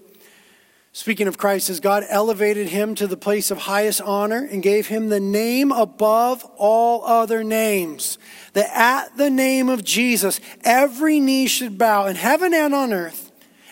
[0.92, 4.87] Speaking of Christ, as God elevated him to the place of highest honor and gave
[4.87, 8.16] him the name above all other names,
[8.52, 13.23] that at the name of Jesus every knee should bow in heaven and on earth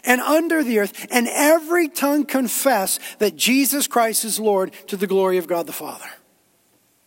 [0.04, 5.06] and under the earth, and every tongue confess that Jesus Christ is Lord to the
[5.06, 6.10] glory of God the Father.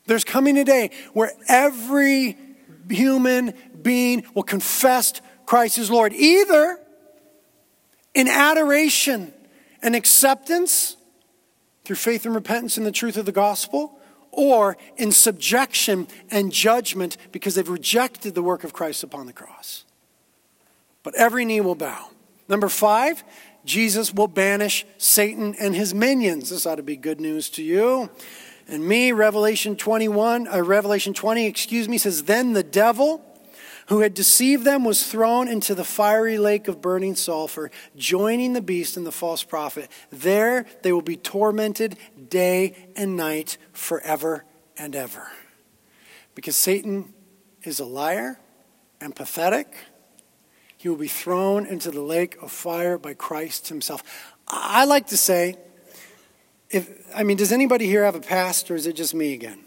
[0.06, 2.38] There's coming a day where every
[2.90, 5.14] human being will confess
[5.46, 6.80] Christ is Lord, either
[8.14, 9.34] in adoration
[9.82, 10.96] and acceptance
[11.84, 14.00] through faith and repentance in the truth of the gospel,
[14.32, 19.86] or in subjection and judgment because they've rejected the work of Christ upon the cross.
[21.04, 22.10] But every knee will bow.
[22.48, 23.24] Number five,
[23.66, 26.50] Jesus will banish Satan and his minions.
[26.50, 28.10] This ought to be good news to you.
[28.68, 33.24] And me, Revelation 21, uh, Revelation 20, excuse me, says, Then the devil
[33.88, 38.62] who had deceived them was thrown into the fiery lake of burning sulfur, joining the
[38.62, 39.92] beast and the false prophet.
[40.10, 41.98] There they will be tormented
[42.30, 44.46] day and night forever
[44.78, 45.30] and ever.
[46.34, 47.14] Because Satan
[47.64, 48.40] is a liar
[49.00, 49.76] and pathetic
[50.86, 54.04] he will be thrown into the lake of fire by Christ himself.
[54.48, 55.58] I like to say,
[56.70, 59.62] if I mean, does anybody here have a past or is it just me again?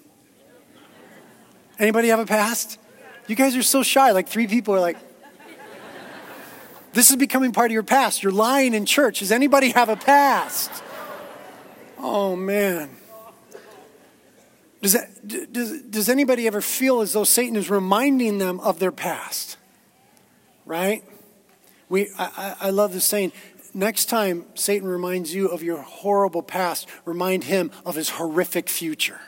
[1.76, 2.78] Anybody have a past?
[3.26, 4.12] You guys are so shy.
[4.12, 4.96] Like three people are like,
[6.92, 8.22] this is becoming part of your past.
[8.22, 9.18] You're lying in church.
[9.18, 10.70] Does anybody have a past?
[11.98, 12.90] Oh, man.
[14.82, 18.92] Does, that, does, does anybody ever feel as though Satan is reminding them of their
[18.92, 19.56] past?
[20.68, 21.02] Right?
[21.88, 23.32] We, I, I love this saying.
[23.74, 29.20] Next time Satan reminds you of your horrible past, remind him of his horrific future.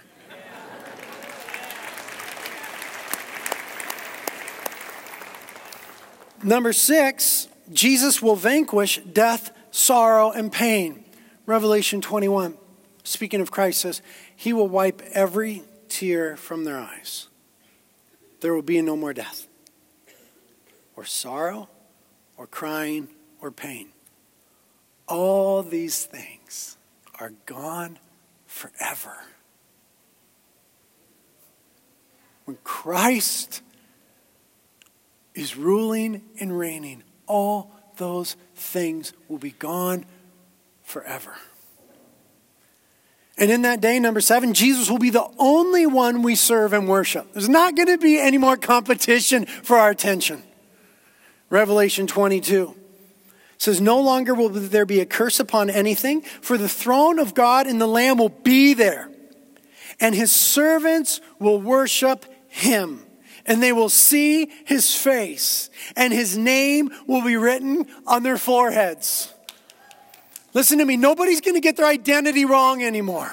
[6.42, 11.04] Number six, Jesus will vanquish death, sorrow, and pain.
[11.44, 12.56] Revelation 21,
[13.04, 14.00] speaking of Christ, says,
[14.34, 17.28] He will wipe every tear from their eyes.
[18.40, 19.49] There will be no more death
[21.00, 21.66] or sorrow
[22.36, 23.08] or crying
[23.40, 23.88] or pain.
[25.08, 26.76] All these things
[27.18, 27.98] are gone
[28.46, 29.16] forever.
[32.44, 33.62] When Christ
[35.34, 40.04] is ruling and reigning, all those things will be gone
[40.82, 41.34] forever.
[43.38, 46.86] And in that day, number seven, Jesus will be the only one we serve and
[46.86, 47.32] worship.
[47.32, 50.42] There's not going to be any more competition for our attention.
[51.50, 52.74] Revelation 22
[53.58, 57.66] says, No longer will there be a curse upon anything, for the throne of God
[57.66, 59.10] and the Lamb will be there,
[59.98, 63.04] and his servants will worship him.
[63.46, 69.32] And they will see his face, and his name will be written on their foreheads.
[70.52, 73.32] Listen to me, nobody's going to get their identity wrong anymore.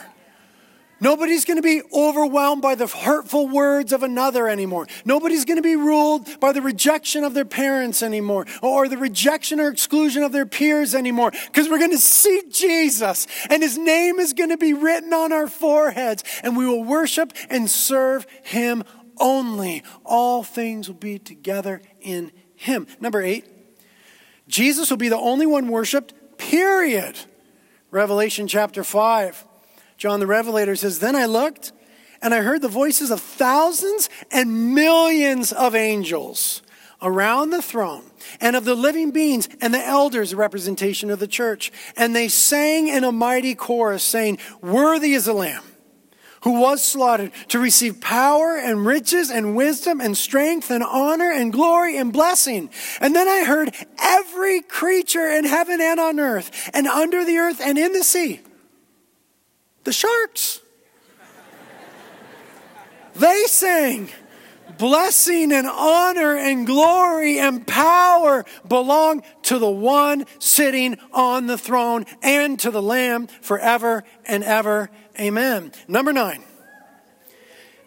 [1.00, 4.88] Nobody's going to be overwhelmed by the hurtful words of another anymore.
[5.06, 9.60] Nobody's going to be ruled by the rejection of their parents anymore or the rejection
[9.60, 14.20] or exclusion of their peers anymore because we're going to see Jesus and his name
[14.20, 18.84] is going to be written on our foreheads and we will worship and serve him
[19.20, 19.84] only.
[20.04, 22.88] All things will be together in him.
[23.00, 23.46] Number eight,
[24.48, 27.20] Jesus will be the only one worshiped, period.
[27.92, 29.47] Revelation chapter 5.
[29.98, 31.72] John the Revelator says, Then I looked
[32.22, 36.62] and I heard the voices of thousands and millions of angels
[37.02, 38.04] around the throne
[38.40, 41.72] and of the living beings and the elders, a representation of the church.
[41.96, 45.64] And they sang in a mighty chorus, saying, Worthy is the Lamb
[46.44, 51.52] who was slaughtered to receive power and riches and wisdom and strength and honor and
[51.52, 52.70] glory and blessing.
[53.02, 57.60] And then I heard every creature in heaven and on earth and under the earth
[57.60, 58.42] and in the sea
[59.88, 60.60] the sharks.
[63.16, 64.10] They sang,
[64.78, 72.06] Blessing and honor and glory and power belong to the one sitting on the throne
[72.22, 74.90] and to the Lamb forever and ever.
[75.20, 75.72] Amen.
[75.88, 76.44] Number nine.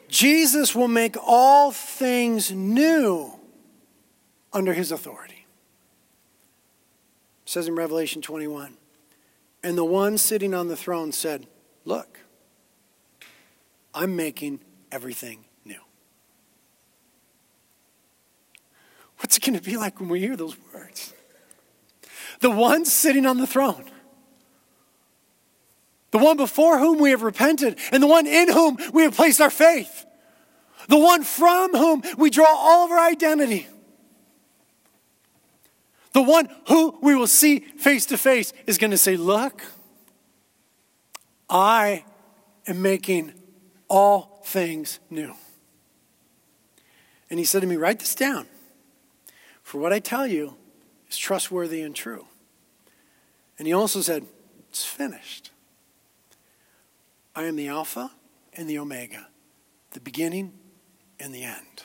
[0.08, 3.38] Jesus will make all things new
[4.54, 5.46] under his authority.
[7.44, 8.76] It says in Revelation 21
[9.62, 11.46] And the one sitting on the throne said,
[11.84, 12.18] Look,
[13.94, 14.60] I'm making
[14.92, 15.80] everything new.
[19.18, 21.14] What's it going to be like when we hear those words?
[22.40, 23.84] The one sitting on the throne,
[26.10, 29.40] the one before whom we have repented, and the one in whom we have placed
[29.40, 30.06] our faith,
[30.88, 33.66] the one from whom we draw all of our identity.
[36.12, 39.62] The one who we will see face to face is going to say, Look,
[41.50, 42.04] I
[42.66, 43.34] am making
[43.88, 45.34] all things new.
[47.28, 48.46] And he said to me, Write this down.
[49.62, 50.56] For what I tell you
[51.08, 52.26] is trustworthy and true.
[53.58, 54.24] And he also said,
[54.68, 55.50] It's finished.
[57.34, 58.10] I am the Alpha
[58.54, 59.28] and the Omega,
[59.92, 60.52] the beginning
[61.18, 61.84] and the end.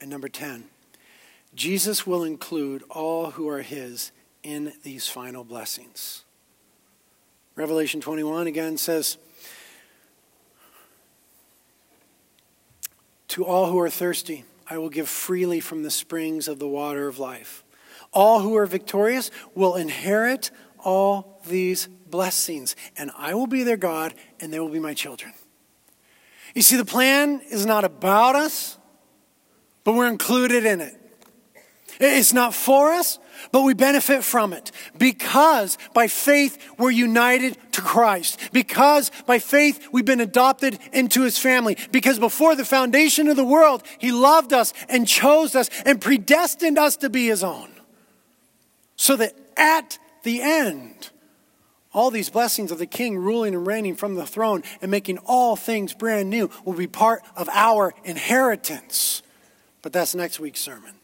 [0.00, 0.64] And number 10,
[1.54, 4.12] Jesus will include all who are his
[4.42, 6.23] in these final blessings.
[7.56, 9.16] Revelation 21 again says,
[13.28, 17.06] To all who are thirsty, I will give freely from the springs of the water
[17.06, 17.64] of life.
[18.12, 24.14] All who are victorious will inherit all these blessings, and I will be their God,
[24.40, 25.32] and they will be my children.
[26.54, 28.78] You see, the plan is not about us,
[29.82, 30.94] but we're included in it.
[32.00, 33.18] It's not for us,
[33.52, 38.38] but we benefit from it because by faith we're united to Christ.
[38.52, 41.76] Because by faith we've been adopted into his family.
[41.92, 46.78] Because before the foundation of the world, he loved us and chose us and predestined
[46.78, 47.70] us to be his own.
[48.96, 51.10] So that at the end,
[51.92, 55.54] all these blessings of the king ruling and reigning from the throne and making all
[55.54, 59.22] things brand new will be part of our inheritance.
[59.80, 60.94] But that's next week's sermon.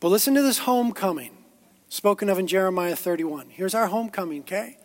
[0.00, 1.36] But listen to this homecoming
[1.88, 3.50] spoken of in Jeremiah 31.
[3.50, 4.78] Here's our homecoming, okay?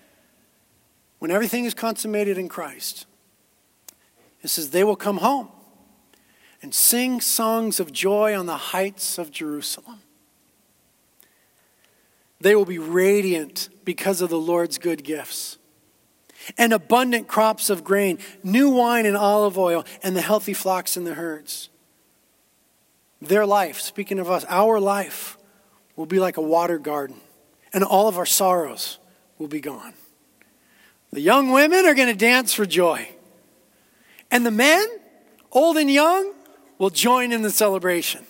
[1.20, 3.06] When everything is consummated in Christ,
[4.42, 5.50] it says, They will come home
[6.62, 10.02] and sing songs of joy on the heights of Jerusalem.
[12.42, 15.58] They will be radiant because of the Lord's good gifts
[16.58, 21.08] and abundant crops of grain, new wine and olive oil, and the healthy flocks and
[21.08, 21.70] the herds.
[23.22, 25.38] Their life, speaking of us, our life
[25.96, 27.18] will be like a water garden,
[27.74, 29.00] and all of our sorrows
[29.38, 29.94] will be gone.
[31.12, 33.10] The young women are going to dance for joy,
[34.30, 34.86] and the men,
[35.52, 36.34] old and young,
[36.78, 38.26] will join in the celebration.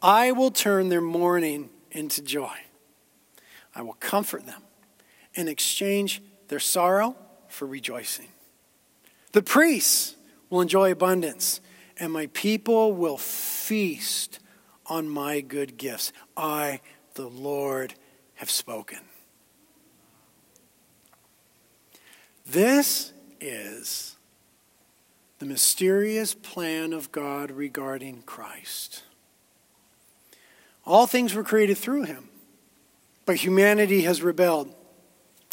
[0.00, 2.56] I will turn their mourning into joy.
[3.74, 4.62] I will comfort them
[5.34, 7.16] and exchange their sorrow
[7.48, 8.28] for rejoicing.
[9.32, 10.14] The priests
[10.48, 11.60] will enjoy abundance
[11.98, 14.38] and my people will feast
[14.86, 16.12] on my good gifts.
[16.36, 16.80] I,
[17.14, 17.94] the Lord,
[18.34, 19.00] have spoken.
[22.46, 24.16] This is
[25.38, 29.02] the mysterious plan of God regarding Christ.
[30.84, 32.28] All things were created through him,
[33.24, 34.72] but humanity has rebelled,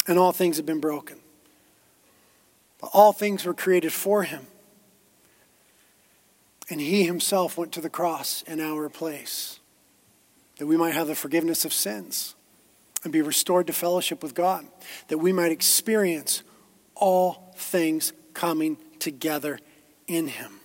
[0.06, 1.18] and all things have been broken.
[2.80, 4.46] But all things were created for him
[6.70, 9.60] and he himself went to the cross in our place
[10.58, 12.34] that we might have the forgiveness of sins
[13.02, 14.66] and be restored to fellowship with God,
[15.08, 16.42] that we might experience
[16.94, 19.58] all things coming together
[20.06, 20.60] in him.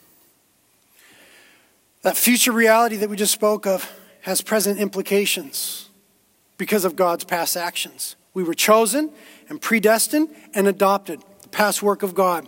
[2.01, 3.91] That future reality that we just spoke of
[4.21, 5.89] has present implications
[6.57, 8.15] because of God's past actions.
[8.33, 9.11] We were chosen
[9.49, 12.47] and predestined and adopted, the past work of God.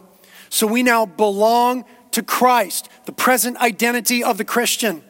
[0.50, 5.04] So we now belong to Christ, the present identity of the Christian.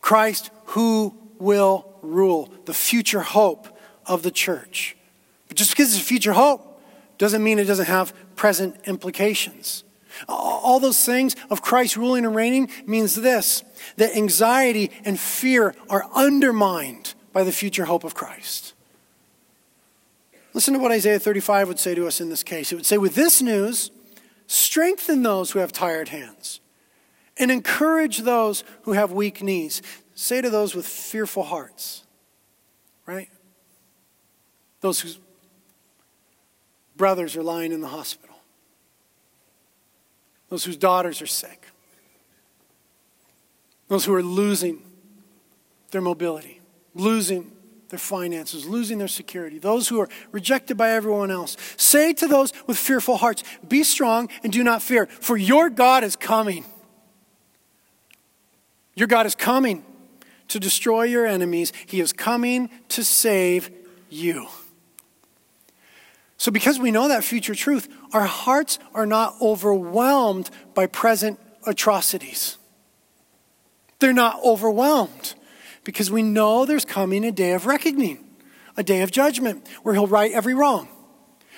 [0.00, 3.68] Christ who will rule, the future hope
[4.06, 4.96] of the church.
[5.48, 6.82] But just because it's a future hope
[7.18, 9.84] doesn't mean it doesn't have present implications.
[10.28, 13.64] All those things of Christ ruling and reigning means this
[13.96, 18.74] that anxiety and fear are undermined by the future hope of Christ.
[20.52, 22.70] Listen to what Isaiah 35 would say to us in this case.
[22.70, 23.90] It would say, With this news,
[24.46, 26.60] Strengthen those who have tired hands
[27.36, 29.82] and encourage those who have weak knees.
[30.14, 32.04] Say to those with fearful hearts,
[33.06, 33.28] right?
[34.80, 35.18] Those whose
[36.96, 38.36] brothers are lying in the hospital,
[40.48, 41.66] those whose daughters are sick,
[43.88, 44.82] those who are losing
[45.90, 46.60] their mobility,
[46.94, 47.50] losing
[47.88, 51.56] their finances, losing their security, those who are rejected by everyone else.
[51.76, 56.04] Say to those with fearful hearts, Be strong and do not fear, for your God
[56.04, 56.64] is coming.
[58.94, 59.84] Your God is coming
[60.48, 63.70] to destroy your enemies, He is coming to save
[64.08, 64.46] you.
[66.36, 72.58] So, because we know that future truth, our hearts are not overwhelmed by present atrocities.
[73.98, 75.34] They're not overwhelmed
[75.84, 78.24] because we know there's coming a day of reckoning,
[78.76, 80.88] a day of judgment where he'll right every wrong,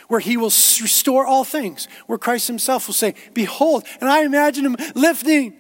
[0.09, 4.67] where he will restore all things, where Christ himself will say, Behold, and I imagine
[4.67, 5.55] him lifting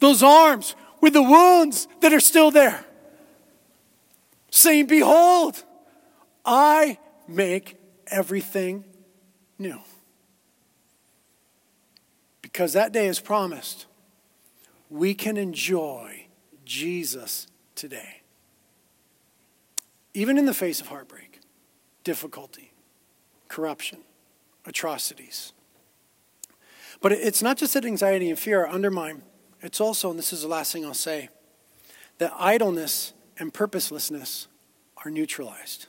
[0.00, 2.84] those arms with the wounds that are still there,
[4.50, 5.62] saying, Behold,
[6.44, 6.98] I
[7.28, 7.76] make
[8.08, 8.84] everything
[9.58, 9.80] new.
[12.42, 13.86] Because that day is promised,
[14.90, 16.26] we can enjoy
[16.64, 18.22] Jesus today.
[20.14, 21.40] Even in the face of heartbreak,
[22.04, 22.72] difficulty,
[23.48, 24.00] corruption,
[24.66, 25.52] atrocities.
[27.00, 29.22] But it's not just that anxiety and fear are undermined,
[29.60, 31.28] it's also, and this is the last thing I'll say,
[32.18, 34.48] that idleness and purposelessness
[35.04, 35.86] are neutralized.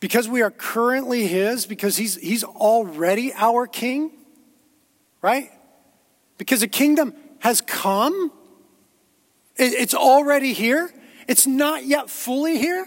[0.00, 4.12] Because we are currently His, because He's, he's already our King,
[5.22, 5.50] right?
[6.36, 8.32] Because the kingdom has come,
[9.58, 10.92] it's already here.
[11.26, 12.86] It's not yet fully here,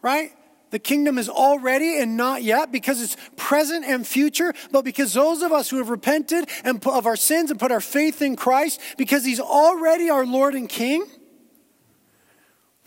[0.00, 0.32] right?
[0.70, 5.42] The kingdom is already and not yet because it's present and future, but because those
[5.42, 8.80] of us who have repented and of our sins and put our faith in Christ,
[8.96, 11.06] because he's already our Lord and King,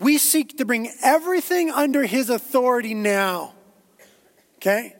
[0.00, 3.54] we seek to bring everything under his authority now.
[4.56, 4.94] Okay?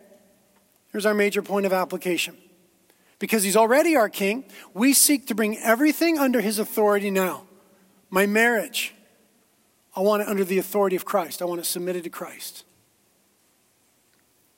[0.93, 2.37] Here's our major point of application.
[3.19, 7.48] Because he's already our king, we seek to bring everything under his authority now.
[8.11, 8.95] My marriage,
[9.95, 11.43] I want it under the authority of Christ.
[11.43, 12.65] I want it submitted to Christ.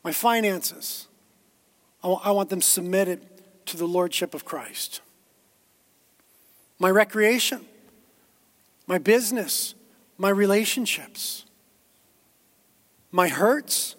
[0.05, 1.09] My finances,
[2.03, 3.27] I want them submitted
[3.67, 5.01] to the lordship of Christ.
[6.79, 7.67] My recreation,
[8.87, 9.75] my business,
[10.17, 11.45] my relationships,
[13.11, 13.97] my hurts,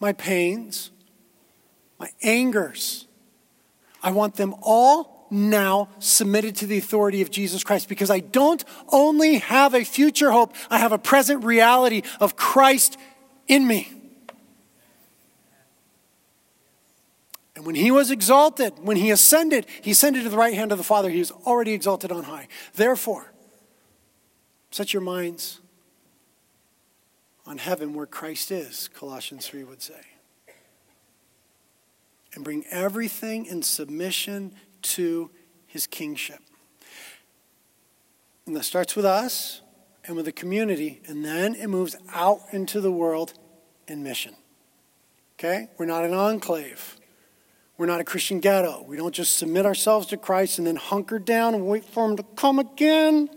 [0.00, 0.90] my pains,
[1.98, 3.06] my angers.
[4.02, 8.64] I want them all now submitted to the authority of Jesus Christ because I don't
[8.88, 12.96] only have a future hope, I have a present reality of Christ
[13.46, 13.92] in me.
[17.58, 20.78] And when he was exalted, when he ascended, he ascended to the right hand of
[20.78, 21.10] the Father.
[21.10, 22.46] He was already exalted on high.
[22.74, 23.32] Therefore,
[24.70, 25.60] set your minds
[27.44, 30.00] on heaven where Christ is, Colossians 3 would say.
[32.32, 35.30] And bring everything in submission to
[35.66, 36.40] his kingship.
[38.46, 39.60] And that starts with us
[40.04, 43.34] and with the community, and then it moves out into the world
[43.86, 44.34] in mission.
[45.38, 45.68] Okay?
[45.76, 46.96] We're not an enclave.
[47.76, 48.84] We're not a Christian ghetto.
[48.88, 52.16] We don't just submit ourselves to Christ and then hunker down and wait for him
[52.16, 53.28] to come again.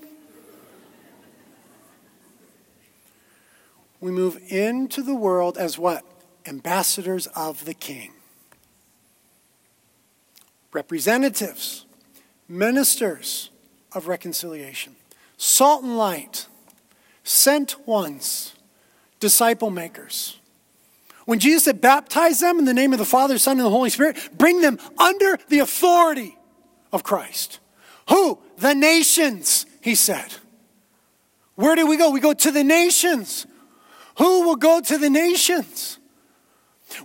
[4.01, 6.03] we move into the world as what?
[6.45, 8.11] Ambassadors of the King.
[10.73, 11.85] Representatives,
[12.47, 13.49] ministers
[13.93, 14.95] of reconciliation,
[15.37, 16.47] salt and light,
[17.23, 18.55] sent ones,
[19.19, 20.39] disciple makers.
[21.25, 23.89] When Jesus said, baptize them in the name of the Father, Son, and the Holy
[23.89, 26.37] Spirit, bring them under the authority
[26.91, 27.59] of Christ.
[28.09, 28.39] Who?
[28.57, 30.33] The nations, he said.
[31.55, 32.09] Where do we go?
[32.09, 33.45] We go to the nations.
[34.17, 35.99] Who will go to the nations?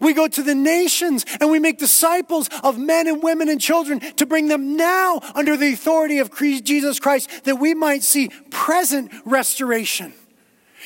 [0.01, 4.01] We go to the nations and we make disciples of men and women and children
[4.16, 9.12] to bring them now under the authority of Jesus Christ that we might see present
[9.24, 10.12] restoration.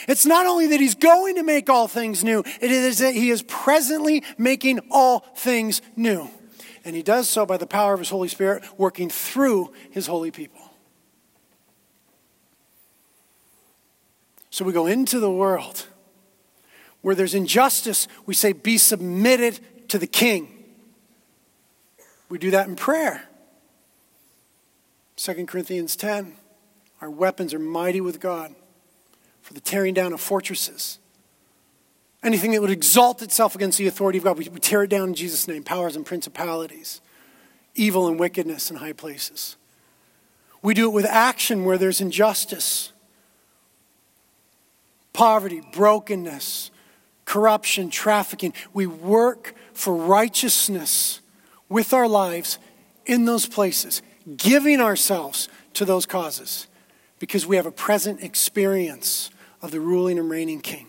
[0.09, 3.31] It's not only that he's going to make all things new, it is that he
[3.31, 6.31] is presently making all things new.
[6.85, 10.31] And he does so by the power of his Holy Spirit working through his holy
[10.31, 10.61] people.
[14.49, 15.87] So we go into the world
[17.03, 20.65] where there's injustice, we say, be submitted to the king.
[22.29, 23.25] We do that in prayer.
[25.17, 26.35] 2 Corinthians 10
[27.01, 28.55] Our weapons are mighty with God
[29.43, 30.99] for the tearing down of fortresses.
[32.23, 35.15] Anything that would exalt itself against the authority of God, we tear it down in
[35.15, 35.63] Jesus' name.
[35.63, 37.01] Powers and principalities,
[37.75, 39.57] evil and wickedness in high places.
[40.63, 42.93] We do it with action where there's injustice,
[45.15, 46.70] poverty, brokenness,
[47.31, 48.53] corruption, trafficking.
[48.73, 51.21] We work for righteousness
[51.69, 52.59] with our lives
[53.07, 54.03] in those places,
[54.37, 56.67] giving ourselves to those causes
[57.21, 59.31] because we have a present experience
[59.63, 60.89] of the ruling and reigning king.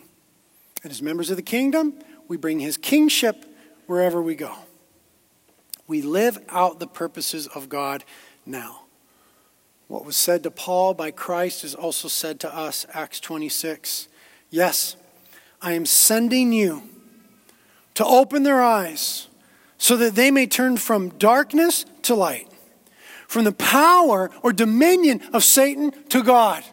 [0.82, 1.94] And as members of the kingdom,
[2.28, 3.46] we bring his kingship
[3.86, 4.56] wherever we go.
[5.88, 8.04] We live out the purposes of God
[8.48, 8.86] now.
[9.88, 14.08] What was said to Paul by Christ is also said to us, Acts 26.
[14.50, 14.96] Yes,
[15.62, 16.84] I am sending you
[17.94, 19.28] to open their eyes
[19.78, 22.48] so that they may turn from darkness to light,
[23.28, 26.64] from the power or dominion of Satan to God.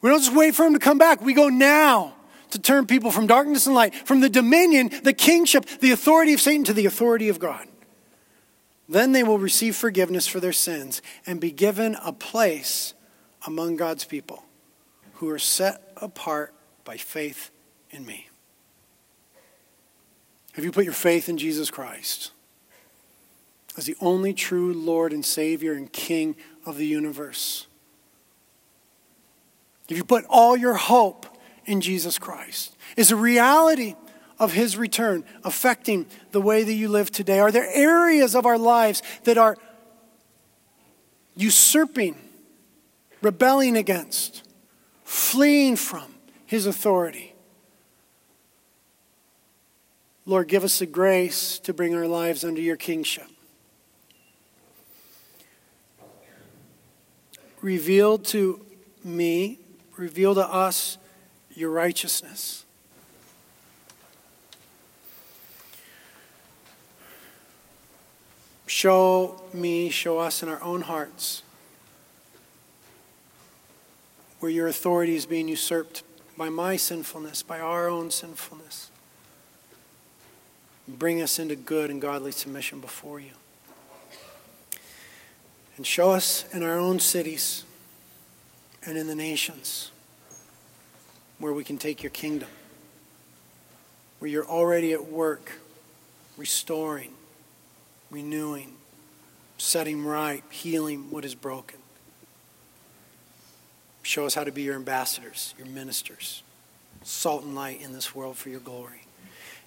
[0.00, 1.20] We don't just wait for him to come back.
[1.20, 2.14] We go now
[2.50, 6.40] to turn people from darkness and light, from the dominion, the kingship, the authority of
[6.40, 7.66] Satan to the authority of God.
[8.88, 12.94] Then they will receive forgiveness for their sins and be given a place
[13.46, 14.44] among God's people
[15.14, 16.54] who are set apart
[16.84, 17.50] by faith
[17.94, 18.28] in me.
[20.52, 22.32] Have you put your faith in Jesus Christ
[23.76, 27.66] as the only true Lord and Savior and King of the universe?
[29.88, 31.26] Have you put all your hope
[31.66, 33.94] in Jesus Christ, is the reality
[34.38, 37.40] of his return affecting the way that you live today?
[37.40, 39.56] Are there areas of our lives that are
[41.36, 42.16] usurping,
[43.22, 44.46] rebelling against,
[45.04, 46.14] fleeing from
[46.46, 47.33] his authority?
[50.26, 53.28] Lord, give us the grace to bring our lives under your kingship.
[57.60, 58.64] Revealed to
[59.02, 59.58] me
[59.96, 60.98] Reveal to us
[61.54, 62.64] your righteousness.
[68.66, 71.42] Show me, show us in our own hearts
[74.40, 76.02] where your authority is being usurped
[76.36, 78.90] by my sinfulness, by our own sinfulness.
[80.86, 83.30] Bring us into good and godly submission before you.
[85.76, 87.64] And show us in our own cities
[88.86, 89.90] and in the nations
[91.38, 92.48] where we can take your kingdom,
[94.18, 95.52] where you're already at work,
[96.36, 97.12] restoring,
[98.10, 98.74] renewing,
[99.58, 101.78] setting right, healing what is broken.
[104.02, 106.42] Show us how to be your ambassadors, your ministers,
[107.02, 109.03] salt and light in this world for your glory.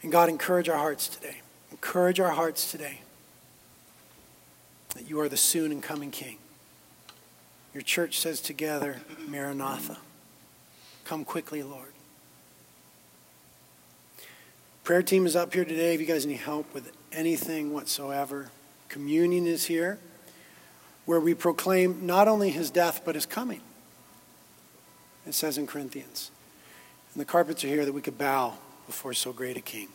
[0.04, 1.42] And God, encourage our hearts today.
[1.72, 3.02] Encourage our hearts today
[4.96, 6.38] that you are the soon and coming King.
[7.74, 9.98] Your church says together, Maranatha.
[11.06, 11.94] Come quickly, Lord.
[14.84, 15.94] Prayer team is up here today.
[15.94, 18.50] If you guys need help with anything whatsoever,
[18.90, 20.00] communion is here
[21.06, 23.62] where we proclaim not only his death, but his coming.
[25.26, 26.32] It says in Corinthians.
[27.14, 28.56] And the carpets are here that we could bow
[28.88, 29.90] before so great a king.